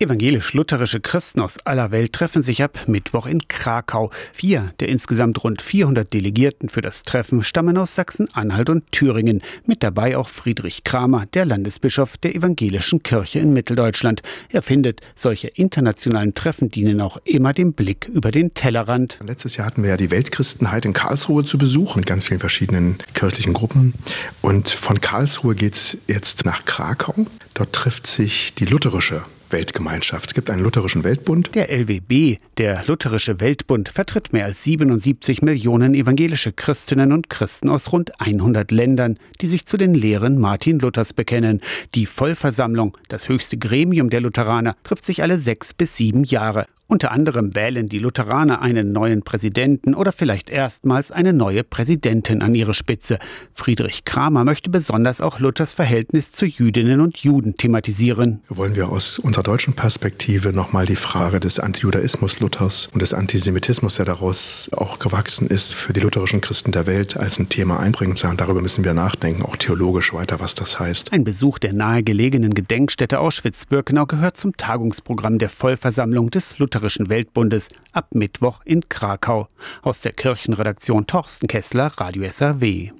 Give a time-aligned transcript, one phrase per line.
[0.00, 4.12] Evangelisch-lutherische Christen aus aller Welt treffen sich ab Mittwoch in Krakau.
[4.32, 9.42] Vier der insgesamt rund 400 Delegierten für das Treffen stammen aus Sachsen-Anhalt und Thüringen.
[9.66, 14.22] Mit dabei auch Friedrich Kramer, der Landesbischof der Evangelischen Kirche in Mitteldeutschland.
[14.50, 19.18] Er findet, solche internationalen Treffen dienen auch immer dem Blick über den Tellerrand.
[19.26, 22.98] Letztes Jahr hatten wir ja die Weltchristenheit in Karlsruhe zu Besuch mit ganz vielen verschiedenen
[23.14, 23.94] kirchlichen Gruppen.
[24.42, 27.26] Und von Karlsruhe geht es jetzt nach Krakau.
[27.54, 30.30] Dort trifft sich die lutherische Weltgemeinschaft.
[30.30, 31.54] Es gibt einen lutherischen Weltbund.
[31.54, 37.92] Der LWB, der Lutherische Weltbund, vertritt mehr als 77 Millionen evangelische Christinnen und Christen aus
[37.92, 41.60] rund 100 Ländern, die sich zu den Lehren Martin Luthers bekennen.
[41.94, 46.66] Die Vollversammlung, das höchste Gremium der Lutheraner, trifft sich alle sechs bis sieben Jahre.
[46.90, 52.54] Unter anderem wählen die Lutheraner einen neuen Präsidenten oder vielleicht erstmals eine neue Präsidentin an
[52.54, 53.18] ihre Spitze.
[53.52, 58.40] Friedrich Kramer möchte besonders auch Luthers Verhältnis zu Jüdinnen und Juden thematisieren.
[58.48, 63.96] Wollen wir aus unserer deutschen Perspektive nochmal die Frage des Antijudaismus Luthers und des Antisemitismus,
[63.96, 68.12] der daraus auch gewachsen ist, für die lutherischen Christen der Welt als ein Thema einbringen
[68.12, 71.12] und sagen, darüber müssen wir nachdenken, auch theologisch weiter, was das heißt.
[71.12, 77.66] Ein Besuch der nahegelegenen Gedenkstätte Auschwitz-Birkenau gehört zum Tagungsprogramm der Vollversammlung des Luther Lutherischen Weltbundes
[77.92, 79.48] ab Mittwoch in Krakau.
[79.82, 82.92] Aus der Kirchenredaktion Torsten Kessler, Radio SAW.